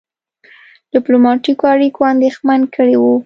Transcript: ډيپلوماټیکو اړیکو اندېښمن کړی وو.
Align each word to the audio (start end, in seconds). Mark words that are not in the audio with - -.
ډيپلوماټیکو 0.93 1.63
اړیکو 1.73 2.01
اندېښمن 2.13 2.61
کړی 2.75 2.95
وو. 3.01 3.15